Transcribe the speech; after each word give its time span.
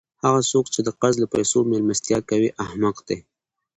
هغه 0.23 0.41
څوک، 0.51 0.65
چي 0.73 0.79
د 0.83 0.89
قرض 0.99 1.15
له 1.21 1.27
پېسو 1.33 1.57
میلمستیا 1.71 2.19
کوي؛ 2.29 2.49
احمق 2.63 2.97
دئ! 3.07 3.19